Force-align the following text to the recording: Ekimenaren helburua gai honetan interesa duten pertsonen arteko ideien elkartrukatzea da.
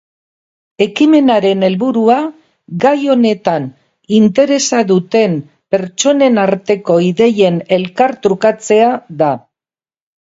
Ekimenaren 0.85 1.65
helburua 1.67 2.15
gai 2.85 2.93
honetan 3.15 3.67
interesa 4.21 4.81
duten 4.93 5.35
pertsonen 5.75 6.43
arteko 6.47 6.99
ideien 7.11 7.61
elkartrukatzea 7.79 8.91
da. 9.23 9.33